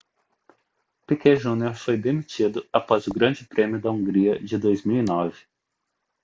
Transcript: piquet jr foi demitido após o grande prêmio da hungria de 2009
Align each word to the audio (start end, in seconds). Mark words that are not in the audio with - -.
piquet 1.05 1.35
jr 1.35 1.75
foi 1.75 1.95
demitido 1.95 2.65
após 2.73 3.05
o 3.05 3.13
grande 3.13 3.45
prêmio 3.45 3.79
da 3.79 3.91
hungria 3.91 4.39
de 4.43 4.57
2009 4.57 5.45